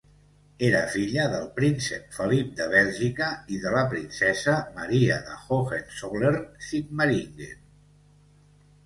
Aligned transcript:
Era 0.67 0.77
filla 0.91 1.25
del 1.33 1.43
príncep 1.57 2.15
Felip 2.15 2.55
de 2.61 2.65
Bèlgica 2.71 3.27
i 3.57 3.59
de 3.65 3.73
la 3.75 3.83
princesa 3.91 4.55
Maria 4.79 5.19
de 5.29 5.37
Hohenzollern-Sigmaringen. 5.43 7.61